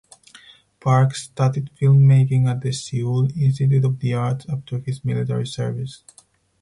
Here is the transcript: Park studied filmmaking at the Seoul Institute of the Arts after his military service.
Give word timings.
Park 0.79 1.13
studied 1.13 1.69
filmmaking 1.79 2.49
at 2.49 2.61
the 2.61 2.71
Seoul 2.71 3.27
Institute 3.39 3.85
of 3.85 3.99
the 3.99 4.15
Arts 4.15 4.47
after 4.49 4.79
his 4.79 5.05
military 5.05 5.45
service. 5.45 6.03